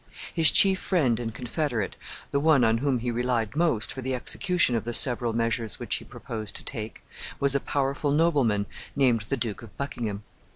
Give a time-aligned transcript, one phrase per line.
[0.33, 1.95] His chief friend and confederate,
[2.31, 5.97] the one on whom he relied most for the execution of the several measures which
[5.97, 7.03] he proposed to take,
[7.39, 10.23] was a powerful nobleman named the Duke of Buckingham.